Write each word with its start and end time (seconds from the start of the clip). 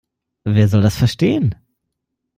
Wer 0.45 0.67
soll 0.67 0.81
das 0.81 0.97
verstehen? 0.97 1.53